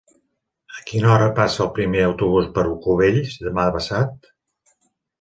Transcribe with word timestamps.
A 0.75 0.79
quina 0.91 1.11
hora 1.15 1.27
passa 1.41 1.61
el 1.67 1.71
primer 1.77 2.03
autobús 2.07 2.51
per 2.57 2.67
Cubells 2.89 3.39
demà 3.49 3.71
passat? 3.81 4.35